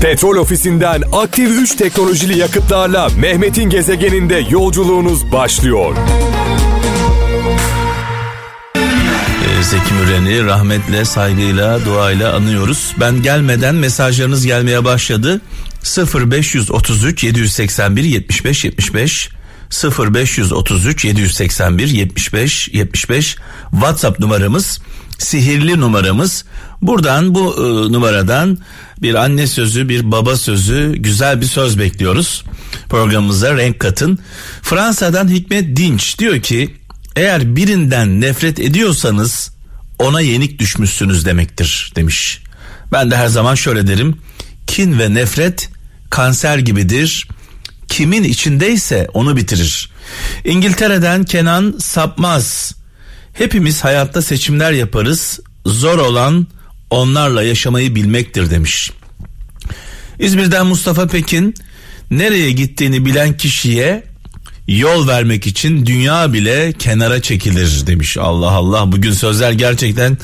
Petrol 0.00 0.36
ofisinden 0.36 1.02
aktif 1.12 1.50
3 1.50 1.74
teknolojili 1.74 2.38
yakıtlarla 2.38 3.08
Mehmet'in 3.18 3.70
gezegeninde 3.70 4.46
yolculuğunuz 4.50 5.32
başlıyor. 5.32 5.96
Ee, 8.76 9.62
Zeki 9.62 9.94
Müren'i 9.94 10.44
rahmetle, 10.44 11.04
saygıyla, 11.04 11.84
duayla 11.84 12.34
anıyoruz. 12.34 12.94
Ben 13.00 13.22
gelmeden 13.22 13.74
mesajlarınız 13.74 14.46
gelmeye 14.46 14.84
başladı. 14.84 15.40
0533 16.14 17.24
781 17.24 18.04
75 18.04 18.64
75 18.64 19.30
0533 19.98 21.04
781 21.04 21.88
75 21.88 22.68
75 22.72 23.36
WhatsApp 23.70 24.20
numaramız 24.20 24.80
sihirli 25.18 25.80
numaramız. 25.80 26.44
Buradan 26.82 27.34
bu 27.34 27.54
e, 27.58 27.92
numaradan 27.92 28.58
bir 29.02 29.14
anne 29.14 29.46
sözü, 29.46 29.88
bir 29.88 30.12
baba 30.12 30.36
sözü, 30.36 30.92
güzel 30.96 31.40
bir 31.40 31.46
söz 31.46 31.78
bekliyoruz. 31.78 32.44
Programımıza 32.88 33.56
renk 33.56 33.80
katın. 33.80 34.18
Fransa'dan 34.62 35.28
Hikmet 35.28 35.76
Dinç 35.76 36.18
diyor 36.18 36.40
ki 36.40 36.76
eğer 37.16 37.56
birinden 37.56 38.20
nefret 38.20 38.60
ediyorsanız 38.60 39.50
ona 39.98 40.20
yenik 40.20 40.58
düşmüşsünüz 40.58 41.24
demektir 41.24 41.92
demiş. 41.96 42.42
Ben 42.92 43.10
de 43.10 43.16
her 43.16 43.28
zaman 43.28 43.54
şöyle 43.54 43.86
derim. 43.86 44.18
Kin 44.66 44.98
ve 44.98 45.14
nefret 45.14 45.70
kanser 46.10 46.58
gibidir. 46.58 47.28
Kimin 47.88 48.24
içindeyse 48.24 49.08
onu 49.14 49.36
bitirir. 49.36 49.90
İngiltere'den 50.44 51.24
Kenan 51.24 51.74
Sapmaz. 51.80 52.75
Hepimiz 53.38 53.84
hayatta 53.84 54.22
seçimler 54.22 54.72
yaparız. 54.72 55.40
Zor 55.66 55.98
olan 55.98 56.46
onlarla 56.90 57.42
yaşamayı 57.42 57.94
bilmektir 57.94 58.50
demiş. 58.50 58.90
İzmir'den 60.18 60.66
Mustafa 60.66 61.06
Pekin 61.06 61.54
nereye 62.10 62.52
gittiğini 62.52 63.04
bilen 63.04 63.36
kişiye 63.36 64.04
yol 64.68 65.08
vermek 65.08 65.46
için 65.46 65.86
dünya 65.86 66.32
bile 66.32 66.72
kenara 66.72 67.22
çekilir 67.22 67.86
demiş. 67.86 68.16
Allah 68.16 68.50
Allah 68.50 68.92
bugün 68.92 69.12
sözler 69.12 69.52
gerçekten 69.52 70.18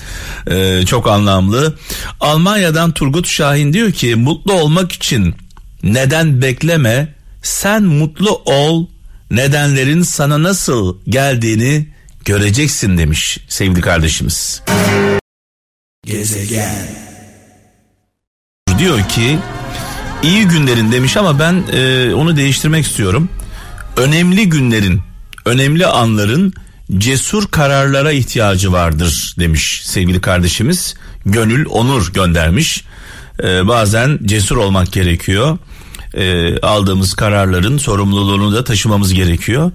e, 0.51 0.87
çok 0.87 1.09
anlamlı. 1.09 1.75
Almanya'dan 2.21 2.93
Turgut 2.93 3.27
Şahin 3.27 3.73
diyor 3.73 3.93
ki 3.93 4.15
mutlu 4.15 4.53
olmak 4.53 4.93
için 4.93 5.35
neden 5.83 6.43
bekleme 6.43 7.15
sen 7.43 7.83
mutlu 7.83 8.43
ol 8.45 8.87
nedenlerin 9.31 10.03
sana 10.03 10.43
nasıl 10.43 10.97
geldiğini 11.09 11.92
göreceksin 12.25 12.99
demiş 12.99 13.39
sevgili 13.49 13.81
kardeşimiz. 13.81 14.63
Gezegen 16.07 17.03
diyor 18.79 19.09
ki 19.09 19.39
iyi 20.23 20.45
günlerin 20.45 20.93
demiş 20.93 21.17
ama 21.17 21.39
ben 21.39 21.65
e, 21.73 22.15
onu 22.15 22.37
değiştirmek 22.37 22.87
istiyorum. 22.87 23.29
Önemli 23.97 24.49
günlerin, 24.49 25.01
önemli 25.45 25.87
anların 25.87 26.53
cesur 26.99 27.49
kararlara 27.49 28.13
ihtiyacı 28.13 28.73
vardır 28.73 29.35
demiş 29.39 29.83
sevgili 29.85 30.21
kardeşimiz. 30.21 30.95
Gönül 31.27 31.67
Onur 31.67 32.13
göndermiş. 32.13 32.85
E, 33.43 33.69
bazen 33.69 34.19
cesur 34.25 34.57
olmak 34.57 34.93
gerekiyor 34.93 35.59
e, 36.15 36.59
aldığımız 36.61 37.15
kararların 37.15 37.79
sorumluluğunu 37.79 38.55
da 38.55 38.65
taşımamız 38.65 39.15
gerekiyor. 39.15 39.73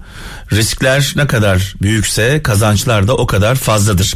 Riskler 0.52 1.12
ne 1.16 1.26
kadar 1.26 1.74
büyükse 1.82 2.42
kazançlar 2.42 3.08
da 3.08 3.16
o 3.16 3.26
kadar 3.26 3.54
fazladır. 3.54 4.14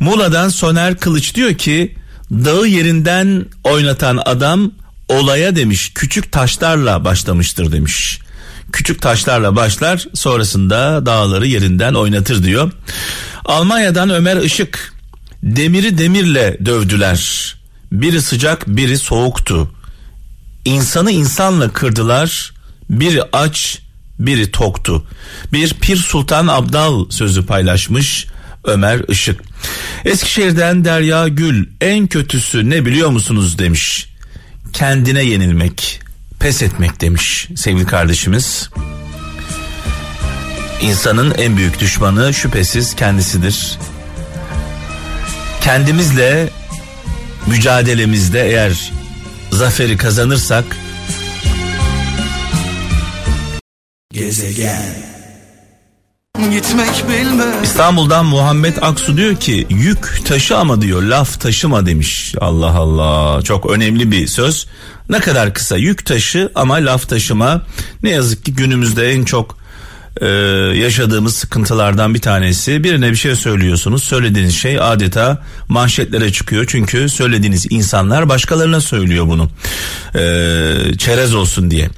Muğla'dan 0.00 0.48
Soner 0.48 0.96
Kılıç 0.96 1.34
diyor 1.34 1.54
ki 1.54 1.96
dağı 2.30 2.66
yerinden 2.66 3.46
oynatan 3.64 4.20
adam 4.24 4.70
olaya 5.08 5.56
demiş 5.56 5.92
küçük 5.94 6.32
taşlarla 6.32 7.04
başlamıştır 7.04 7.72
demiş. 7.72 8.18
Küçük 8.72 9.02
taşlarla 9.02 9.56
başlar 9.56 10.06
sonrasında 10.14 11.06
dağları 11.06 11.46
yerinden 11.46 11.94
oynatır 11.94 12.44
diyor. 12.44 12.72
Almanya'dan 13.44 14.10
Ömer 14.10 14.36
Işık 14.36 14.92
demiri 15.42 15.98
demirle 15.98 16.58
dövdüler. 16.64 17.54
Biri 17.92 18.22
sıcak 18.22 18.68
biri 18.68 18.98
soğuktu. 18.98 19.70
İnsanı 20.64 21.10
insanla 21.10 21.72
kırdılar. 21.72 22.52
Biri 22.90 23.22
aç, 23.32 23.78
biri 24.18 24.50
toktu. 24.50 25.06
Bir 25.52 25.74
Pir 25.74 25.96
Sultan 25.96 26.46
Abdal 26.46 27.10
sözü 27.10 27.46
paylaşmış 27.46 28.26
Ömer 28.64 29.00
Işık. 29.08 29.40
Eskişehir'den 30.04 30.84
Derya 30.84 31.28
Gül 31.28 31.66
en 31.80 32.06
kötüsü 32.06 32.70
ne 32.70 32.86
biliyor 32.86 33.10
musunuz 33.10 33.58
demiş. 33.58 34.08
Kendine 34.72 35.22
yenilmek, 35.22 36.00
pes 36.40 36.62
etmek 36.62 37.00
demiş 37.00 37.48
sevgili 37.56 37.86
kardeşimiz. 37.86 38.70
İnsanın 40.82 41.34
en 41.34 41.56
büyük 41.56 41.80
düşmanı 41.80 42.34
şüphesiz 42.34 42.96
kendisidir. 42.96 43.78
Kendimizle 45.60 46.50
mücadelemizde 47.46 48.48
eğer 48.48 48.92
zaferi 49.52 49.96
kazanırsak 49.96 50.64
Gezegen 54.12 55.12
Gitmek 56.50 57.04
bilme. 57.08 57.44
İstanbul'dan 57.64 58.26
Muhammed 58.26 58.76
Aksu 58.80 59.16
diyor 59.16 59.36
ki 59.36 59.66
yük 59.70 60.26
taşı 60.26 60.56
ama 60.56 60.82
diyor 60.82 61.02
laf 61.02 61.40
taşıma 61.40 61.86
demiş. 61.86 62.34
Allah 62.40 62.70
Allah 62.76 63.42
çok 63.42 63.70
önemli 63.70 64.10
bir 64.10 64.26
söz. 64.26 64.66
Ne 65.08 65.20
kadar 65.20 65.54
kısa 65.54 65.76
yük 65.76 66.06
taşı 66.06 66.52
ama 66.54 66.74
laf 66.74 67.08
taşıma. 67.08 67.62
Ne 68.02 68.10
yazık 68.10 68.44
ki 68.44 68.54
günümüzde 68.54 69.12
en 69.12 69.24
çok 69.24 69.61
e, 70.20 70.26
yaşadığımız 70.76 71.36
sıkıntılardan 71.36 72.14
bir 72.14 72.20
tanesi. 72.20 72.84
Birine 72.84 73.10
bir 73.10 73.16
şey 73.16 73.36
söylüyorsunuz. 73.36 74.04
Söylediğiniz 74.04 74.56
şey 74.56 74.80
adeta 74.80 75.42
manşetlere 75.68 76.32
çıkıyor. 76.32 76.64
Çünkü 76.68 77.08
söylediğiniz 77.08 77.66
insanlar 77.70 78.28
başkalarına 78.28 78.80
söylüyor 78.80 79.28
bunu. 79.28 79.50
E, 80.14 80.98
çerez 80.98 81.34
olsun 81.34 81.70
diye. 81.70 81.90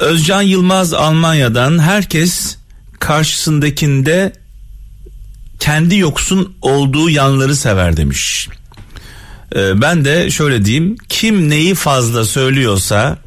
Özcan 0.00 0.42
Yılmaz 0.42 0.94
Almanya'dan 0.94 1.78
herkes 1.78 2.56
karşısındakinde 2.98 4.32
kendi 5.60 5.96
yoksun 5.96 6.54
olduğu 6.62 7.10
yanları 7.10 7.56
sever 7.56 7.96
demiş. 7.96 8.48
E, 9.56 9.80
ben 9.80 10.04
de 10.04 10.30
şöyle 10.30 10.64
diyeyim. 10.64 10.96
Kim 11.08 11.50
neyi 11.50 11.74
fazla 11.74 12.24
söylüyorsa 12.24 13.18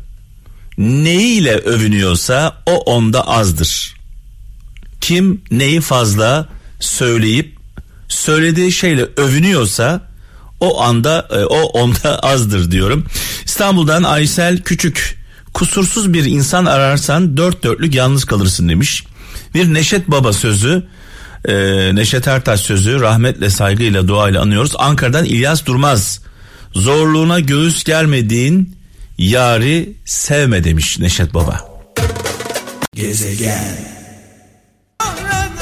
neyiyle 0.78 1.56
övünüyorsa 1.56 2.58
o 2.66 2.78
onda 2.78 3.28
azdır. 3.28 3.99
Kim 5.02 5.42
neyi 5.52 5.82
fazla 5.82 6.48
söyleyip 6.80 7.58
söylediği 8.08 8.72
şeyle 8.72 9.08
övünüyorsa 9.18 10.10
o 10.60 10.82
anda 10.82 11.28
e, 11.32 11.46
o 11.46 11.62
onda 11.62 12.20
azdır 12.24 12.72
diyorum. 12.72 13.06
İstanbul'dan 13.46 14.04
Aysel 14.04 14.62
Küçük 14.62 15.20
kusursuz 15.54 16.14
bir 16.14 16.26
insan 16.26 16.66
ararsan 16.66 17.38
dört 17.38 17.64
dörtlük 17.64 17.96
yalnız 17.96 18.26
kalırsın 18.26 18.70
demiş. 18.70 19.04
Bir 19.54 19.74
Neşet 19.74 20.08
Baba 20.08 20.34
sözü 20.34 20.84
e, 21.46 21.56
Neşet 21.96 22.28
Ertaş 22.28 22.60
sözü 22.60 23.00
rahmetle 23.00 23.50
saygıyla 23.50 24.08
duayla 24.08 24.42
anıyoruz. 24.42 24.72
Ankara'dan 24.78 25.26
İlyas 25.26 25.66
Durmaz 25.66 26.22
zorluğuna 26.74 27.40
göğüs 27.40 27.84
gelmediğin 27.84 28.76
yari 29.18 29.94
sevme 30.06 30.64
demiş 30.64 31.00
Neşet 31.00 31.34
Baba. 31.34 31.70
Gezegen 32.96 33.99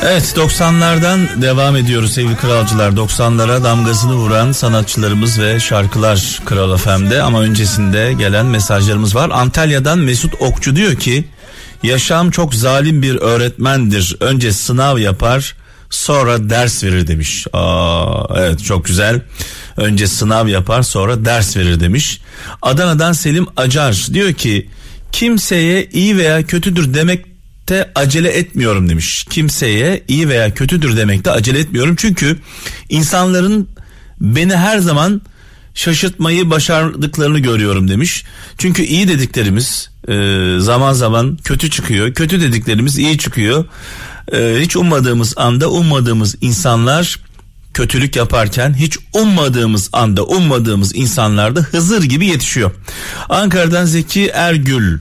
Evet 0.02 0.34
90'lardan 0.38 1.42
devam 1.42 1.76
ediyoruz 1.76 2.14
sevgili 2.14 2.36
kralcılar. 2.36 2.92
90'lara 2.92 3.64
damgasını 3.64 4.14
vuran 4.14 4.52
sanatçılarımız 4.52 5.40
ve 5.40 5.60
şarkılar 5.60 6.40
Kral 6.46 6.78
FM'de 6.78 7.22
ama 7.22 7.42
öncesinde 7.42 8.14
gelen 8.14 8.46
mesajlarımız 8.46 9.16
var. 9.16 9.30
Antalya'dan 9.30 10.00
Mesut 10.00 10.34
Okçu 10.42 10.76
diyor 10.76 10.96
ki 10.96 11.26
yaşam 11.84 12.32
çok 12.32 12.56
zalim 12.56 13.02
bir 13.02 13.16
öğretmendir. 13.16 14.18
Önce 14.20 14.54
sınav 14.54 14.98
yapar 14.98 15.56
sonra 15.90 16.50
ders 16.50 16.84
verir 16.84 17.08
demiş. 17.08 17.48
Aa, 17.54 18.24
evet 18.36 18.64
çok 18.64 18.86
güzel. 18.86 19.22
Önce 19.78 20.08
sınav 20.08 20.48
yapar 20.48 20.82
sonra 20.82 21.26
ders 21.26 21.58
verir 21.58 21.80
demiş. 21.80 22.22
Adana'dan 22.62 23.14
Selim 23.14 23.48
Acar 23.58 24.08
diyor 24.14 24.34
ki 24.34 24.70
kimseye 25.12 25.90
iyi 25.92 26.18
veya 26.18 26.46
kötüdür 26.46 26.94
demek 26.94 27.37
demekte 27.68 27.92
acele 27.96 28.30
etmiyorum 28.30 28.90
demiş. 28.90 29.26
Kimseye 29.30 30.04
iyi 30.08 30.30
veya 30.30 30.54
kötüdür 30.54 30.98
demekte 30.98 31.32
acele 31.32 31.60
etmiyorum. 31.60 31.96
Çünkü 31.96 32.40
insanların 32.90 33.68
beni 34.22 34.56
her 34.56 34.80
zaman 34.80 35.22
şaşırtmayı 35.74 36.50
başardıklarını 36.50 37.40
görüyorum 37.40 37.88
demiş. 37.88 38.24
Çünkü 38.58 38.84
iyi 38.84 39.08
dediklerimiz 39.08 39.90
e, 40.08 40.14
zaman 40.60 40.94
zaman 40.94 41.38
kötü 41.44 41.70
çıkıyor. 41.70 42.14
Kötü 42.14 42.42
dediklerimiz 42.42 42.98
iyi 42.98 43.18
çıkıyor. 43.18 43.66
E, 44.34 44.58
hiç 44.60 44.76
ummadığımız 44.76 45.34
anda 45.38 45.70
ummadığımız 45.70 46.36
insanlar 46.42 47.20
kötülük 47.74 48.16
yaparken 48.16 48.74
hiç 48.74 48.98
ummadığımız 49.14 49.90
anda 49.94 50.24
ummadığımız 50.24 50.96
insanlar 50.96 51.56
da 51.56 51.60
Hızır 51.60 52.04
gibi 52.04 52.26
yetişiyor. 52.26 52.72
Ankara'dan 53.30 53.86
Zeki 53.86 54.28
Ergül 54.28 55.00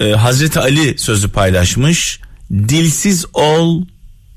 e, 0.00 0.10
Hazreti 0.12 0.60
Ali 0.60 0.98
sözü 0.98 1.28
paylaşmış. 1.28 2.20
Dilsiz 2.50 3.26
ol, 3.34 3.82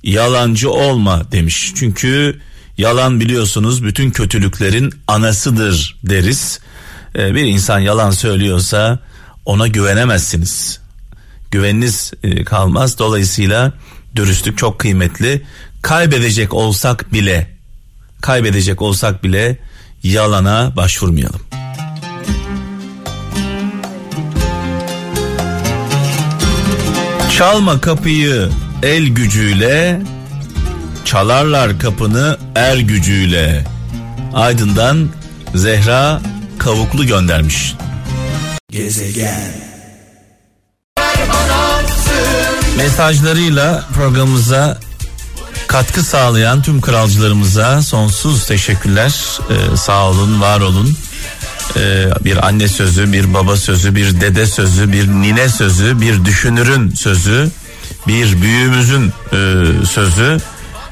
yalancı 0.03 0.71
olma 0.71 1.31
demiş. 1.31 1.71
Çünkü 1.75 2.39
yalan 2.77 3.19
biliyorsunuz 3.19 3.83
bütün 3.83 4.11
kötülüklerin 4.11 4.93
anasıdır 5.07 5.97
deriz. 6.03 6.59
E, 7.15 7.35
bir 7.35 7.43
insan 7.43 7.79
yalan 7.79 8.11
söylüyorsa 8.11 8.99
ona 9.45 9.67
güvenemezsiniz. 9.67 10.79
Güveniniz 11.51 12.13
e, 12.23 12.43
kalmaz. 12.43 12.99
Dolayısıyla 12.99 13.73
dürüstlük 14.15 14.57
çok 14.57 14.79
kıymetli. 14.79 15.45
Kaybedecek 15.81 16.53
olsak 16.53 17.13
bile 17.13 17.57
kaybedecek 18.21 18.81
olsak 18.81 19.23
bile 19.23 19.57
yalana 20.03 20.75
başvurmayalım. 20.75 21.56
Çalma 27.37 27.81
kapıyı 27.81 28.49
el 28.83 29.07
gücüyle, 29.07 30.01
çalarlar 31.05 31.79
kapını 31.79 32.37
er 32.55 32.77
gücüyle. 32.77 33.65
Aydın'dan 34.33 35.09
Zehra 35.55 36.21
Kavuklu 36.57 37.05
göndermiş. 37.05 37.75
Gezegen. 38.71 39.53
Mesajlarıyla 42.77 43.85
programımıza 43.93 44.77
katkı 45.67 46.03
sağlayan 46.03 46.61
tüm 46.61 46.81
kralcılarımıza 46.81 47.81
sonsuz 47.81 48.47
teşekkürler. 48.47 49.39
Ee, 49.49 49.77
sağ 49.77 50.09
olun, 50.09 50.41
var 50.41 50.61
olun. 50.61 50.97
Ee, 51.75 52.05
bir 52.25 52.47
anne 52.47 52.67
sözü, 52.67 53.13
bir 53.13 53.33
baba 53.33 53.57
sözü, 53.57 53.95
bir 53.95 54.21
dede 54.21 54.45
sözü, 54.45 54.91
bir 54.91 55.07
nine 55.07 55.49
sözü, 55.49 56.01
bir 56.01 56.25
düşünürün 56.25 56.95
sözü, 56.95 57.49
bir 58.07 58.41
büyüğümüzün 58.41 59.13
e, 59.33 59.39
sözü 59.85 60.37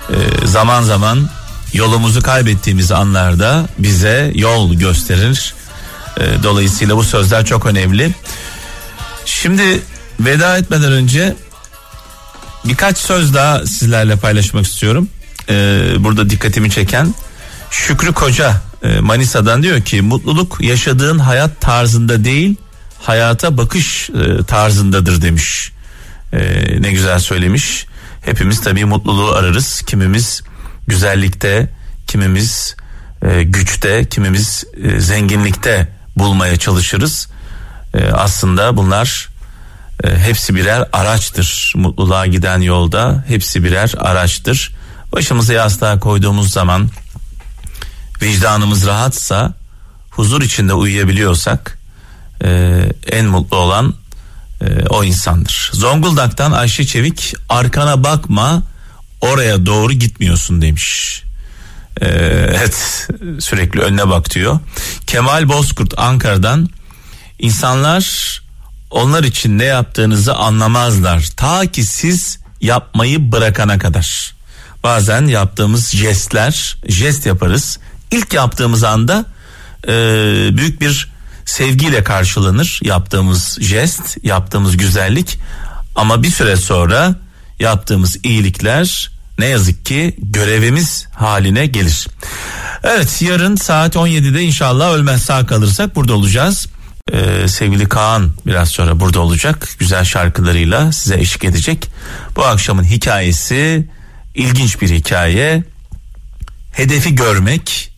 e, 0.09 0.47
zaman 0.47 0.81
zaman 0.83 1.29
yolumuzu 1.73 2.21
kaybettiğimiz 2.21 2.91
anlarda 2.91 3.67
bize 3.79 4.31
yol 4.35 4.73
gösterir. 4.73 5.53
E, 6.17 6.43
dolayısıyla 6.43 6.97
bu 6.97 7.03
sözler 7.03 7.45
çok 7.45 7.65
önemli. 7.65 8.15
Şimdi 9.25 9.81
veda 10.19 10.57
etmeden 10.57 10.91
önce 10.91 11.35
birkaç 12.65 12.97
söz 12.97 13.33
daha 13.33 13.65
sizlerle 13.65 14.15
paylaşmak 14.15 14.65
istiyorum. 14.65 15.09
Ee, 15.49 15.81
burada 15.99 16.29
dikkatimi 16.29 16.71
çeken 16.71 17.15
Şükrü 17.71 18.13
Koca 18.13 18.61
Manisa'dan 18.99 19.63
diyor 19.63 19.81
ki 19.81 20.01
mutluluk 20.01 20.57
yaşadığın 20.61 21.19
hayat 21.19 21.61
tarzında 21.61 22.25
değil 22.25 22.55
hayata 23.01 23.57
bakış 23.57 24.09
e, 24.09 24.43
tarzındadır 24.43 25.21
demiş. 25.21 25.71
E, 26.33 26.65
ne 26.81 26.91
güzel 26.91 27.19
söylemiş. 27.19 27.85
Hepimiz 28.21 28.61
tabii 28.61 28.85
mutluluğu 28.85 29.31
ararız. 29.31 29.81
Kimimiz 29.81 30.43
güzellikte, 30.87 31.69
kimimiz 32.07 32.75
e, 33.21 33.43
güçte, 33.43 34.05
kimimiz 34.05 34.63
e, 34.83 34.99
zenginlikte 34.99 35.87
bulmaya 36.17 36.57
çalışırız. 36.57 37.27
E, 37.93 38.11
aslında 38.11 38.77
bunlar 38.77 39.29
e, 40.03 40.17
hepsi 40.17 40.55
birer 40.55 40.89
araçtır. 40.93 41.73
Mutluluğa 41.75 42.25
giden 42.25 42.61
yolda 42.61 43.23
hepsi 43.27 43.63
birer 43.63 43.93
araçtır. 43.97 44.71
Başımızı 45.13 45.53
yastığa 45.53 45.99
koyduğumuz 45.99 46.51
zaman 46.51 46.89
vicdanımız 48.21 48.85
rahatsa, 48.85 49.53
huzur 50.09 50.41
içinde 50.41 50.73
uyuyabiliyorsak 50.73 51.77
e, 52.43 52.81
en 53.11 53.25
mutlu 53.25 53.57
olan 53.57 53.95
e, 54.61 54.65
o 54.89 55.03
insandır. 55.03 55.71
Zonguldak'tan 55.73 56.51
Ayşe 56.51 56.85
Çevik 56.85 57.33
arkana 57.49 58.03
bakma 58.03 58.63
oraya 59.21 59.65
doğru 59.65 59.93
gitmiyorsun 59.93 60.61
demiş. 60.61 61.23
E, 62.01 62.07
evet 62.55 63.07
sürekli 63.39 63.79
önüne 63.79 64.09
bak 64.09 64.35
diyor. 64.35 64.59
Kemal 65.07 65.49
Bozkurt 65.49 65.99
Ankara'dan 65.99 66.69
insanlar 67.39 68.35
onlar 68.91 69.23
için 69.23 69.59
ne 69.59 69.63
yaptığınızı 69.63 70.35
anlamazlar. 70.35 71.29
Ta 71.37 71.65
ki 71.65 71.83
siz 71.83 72.39
yapmayı 72.61 73.31
bırakana 73.31 73.77
kadar. 73.77 74.35
Bazen 74.83 75.25
yaptığımız 75.25 75.89
jestler, 75.89 76.77
jest 76.87 77.25
yaparız. 77.25 77.79
İlk 78.15 78.33
yaptığımız 78.33 78.83
anda 78.83 79.25
e, 79.87 79.91
büyük 80.57 80.81
bir 80.81 81.11
sevgiyle 81.45 82.03
karşılanır 82.03 82.79
yaptığımız 82.83 83.57
jest, 83.61 84.17
yaptığımız 84.23 84.77
güzellik. 84.77 85.39
Ama 85.95 86.23
bir 86.23 86.31
süre 86.31 86.57
sonra 86.57 87.15
yaptığımız 87.59 88.17
iyilikler 88.23 89.11
ne 89.39 89.45
yazık 89.45 89.85
ki 89.85 90.15
görevimiz 90.17 91.05
haline 91.13 91.65
gelir. 91.65 92.07
Evet 92.83 93.21
yarın 93.21 93.55
saat 93.55 93.95
17'de 93.95 94.41
inşallah 94.41 94.93
ölmez 94.93 95.21
sağ 95.21 95.45
kalırsak 95.45 95.95
burada 95.95 96.13
olacağız. 96.13 96.67
Ee, 97.13 97.47
sevgili 97.47 97.89
Kaan 97.89 98.31
biraz 98.45 98.69
sonra 98.69 98.99
burada 98.99 99.19
olacak. 99.19 99.69
Güzel 99.79 100.03
şarkılarıyla 100.03 100.91
size 100.91 101.15
eşlik 101.19 101.43
edecek. 101.43 101.89
Bu 102.35 102.45
akşamın 102.45 102.83
hikayesi 102.83 103.89
ilginç 104.35 104.81
bir 104.81 104.89
hikaye. 104.89 105.63
Hedefi 106.71 107.15
görmek, 107.15 107.94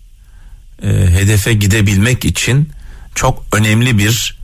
e, 0.83 0.87
hedefe 0.87 1.53
gidebilmek 1.53 2.25
için 2.25 2.69
çok 3.15 3.43
önemli 3.53 3.97
bir 3.97 4.37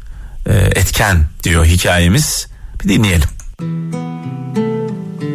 e, 0.46 0.54
etken 0.54 1.26
diyor 1.44 1.66
hikayemiz. 1.66 2.48
Bir 2.84 2.90
dinleyelim. 2.90 3.30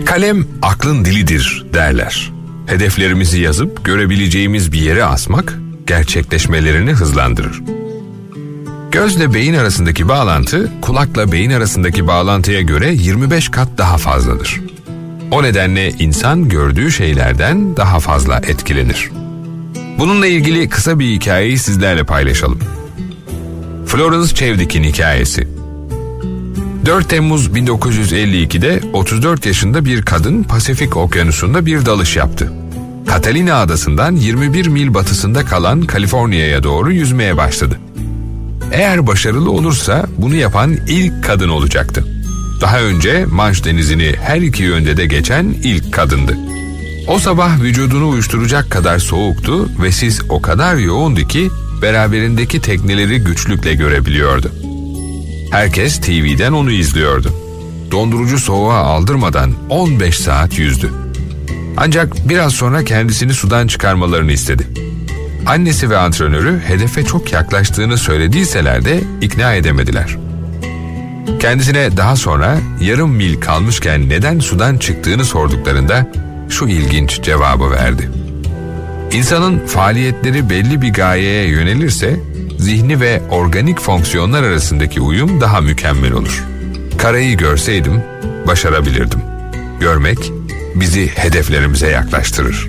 Kalem 0.06 0.46
aklın 0.62 1.04
dilidir 1.04 1.66
derler. 1.74 2.32
Hedeflerimizi 2.66 3.40
yazıp 3.40 3.84
görebileceğimiz 3.84 4.72
bir 4.72 4.80
yere 4.80 5.04
asmak 5.04 5.58
gerçekleşmelerini 5.86 6.92
hızlandırır. 6.92 7.62
Gözle 8.92 9.34
beyin 9.34 9.54
arasındaki 9.54 10.08
bağlantı 10.08 10.70
kulakla 10.82 11.32
beyin 11.32 11.50
arasındaki 11.50 12.06
bağlantıya 12.06 12.60
göre 12.60 12.92
25 12.94 13.48
kat 13.48 13.68
daha 13.78 13.98
fazladır. 13.98 14.60
O 15.30 15.42
nedenle 15.42 15.90
insan 15.90 16.48
gördüğü 16.48 16.92
şeylerden 16.92 17.76
daha 17.76 18.00
fazla 18.00 18.36
etkilenir. 18.38 19.10
Bununla 19.98 20.26
ilgili 20.26 20.68
kısa 20.68 20.98
bir 20.98 21.10
hikayeyi 21.10 21.58
sizlerle 21.58 22.04
paylaşalım. 22.04 22.58
Florence 23.86 24.34
Çevdik'in 24.34 24.84
hikayesi. 24.84 25.48
4 26.86 27.08
Temmuz 27.08 27.46
1952'de 27.46 28.80
34 28.92 29.46
yaşında 29.46 29.84
bir 29.84 30.02
kadın 30.02 30.42
Pasifik 30.42 30.96
Okyanusu'nda 30.96 31.66
bir 31.66 31.86
dalış 31.86 32.16
yaptı. 32.16 32.52
Catalina 33.06 33.54
adasından 33.54 34.16
21 34.16 34.66
mil 34.66 34.94
batısında 34.94 35.44
kalan 35.44 35.82
Kaliforniya'ya 35.82 36.62
doğru 36.62 36.92
yüzmeye 36.92 37.36
başladı. 37.36 37.80
Eğer 38.72 39.06
başarılı 39.06 39.50
olursa 39.50 40.06
bunu 40.18 40.34
yapan 40.34 40.76
ilk 40.88 41.24
kadın 41.24 41.48
olacaktı. 41.48 42.04
Daha 42.60 42.80
önce 42.80 43.24
Manş 43.24 43.64
denizini 43.64 44.12
her 44.22 44.40
iki 44.40 44.62
yönde 44.62 44.96
de 44.96 45.06
geçen 45.06 45.44
ilk 45.44 45.92
kadındı. 45.92 46.36
O 47.08 47.18
sabah 47.18 47.60
vücudunu 47.60 48.08
uyuşturacak 48.08 48.70
kadar 48.70 48.98
soğuktu 48.98 49.70
ve 49.82 49.92
sis 49.92 50.20
o 50.28 50.42
kadar 50.42 50.76
yoğundu 50.76 51.20
ki 51.20 51.50
beraberindeki 51.82 52.60
tekneleri 52.60 53.18
güçlükle 53.18 53.74
görebiliyordu. 53.74 54.52
Herkes 55.50 56.00
TV'den 56.00 56.52
onu 56.52 56.70
izliyordu. 56.70 57.34
Dondurucu 57.90 58.38
soğuğa 58.38 58.78
aldırmadan 58.78 59.52
15 59.68 60.18
saat 60.18 60.58
yüzdü. 60.58 60.90
Ancak 61.76 62.28
biraz 62.28 62.52
sonra 62.52 62.84
kendisini 62.84 63.34
sudan 63.34 63.66
çıkarmalarını 63.66 64.32
istedi. 64.32 64.66
Annesi 65.46 65.90
ve 65.90 65.98
antrenörü 65.98 66.60
hedefe 66.60 67.04
çok 67.04 67.32
yaklaştığını 67.32 67.98
söylediyseler 67.98 68.84
de 68.84 69.00
ikna 69.20 69.54
edemediler. 69.54 70.16
Kendisine 71.40 71.96
daha 71.96 72.16
sonra 72.16 72.58
yarım 72.80 73.10
mil 73.10 73.40
kalmışken 73.40 74.08
neden 74.08 74.38
sudan 74.38 74.76
çıktığını 74.78 75.24
sorduklarında 75.24 76.06
şu 76.48 76.66
ilginç 76.66 77.22
cevabı 77.22 77.70
verdi. 77.70 78.10
İnsanın 79.12 79.66
faaliyetleri 79.66 80.50
belli 80.50 80.82
bir 80.82 80.92
gayeye 80.92 81.48
yönelirse 81.48 82.20
zihni 82.58 83.00
ve 83.00 83.20
organik 83.30 83.80
fonksiyonlar 83.80 84.42
arasındaki 84.42 85.00
uyum 85.00 85.40
daha 85.40 85.60
mükemmel 85.60 86.12
olur. 86.12 86.44
Karayı 86.98 87.36
görseydim 87.36 88.02
başarabilirdim. 88.46 89.20
Görmek 89.80 90.32
bizi 90.74 91.08
hedeflerimize 91.08 91.88
yaklaştırır. 91.88 92.68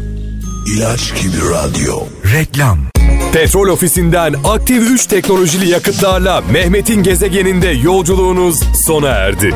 İlaç 0.75 1.21
gibi 1.21 1.37
radyo. 1.51 1.99
Reklam. 2.33 2.79
Petrol 3.33 3.67
ofisinden 3.67 4.35
aktif 4.43 4.91
3 4.91 5.05
teknolojili 5.05 5.69
yakıtlarla 5.69 6.43
Mehmet'in 6.51 7.03
gezegeninde 7.03 7.67
yolculuğunuz 7.67 8.59
sona 8.85 9.09
erdi. 9.09 9.55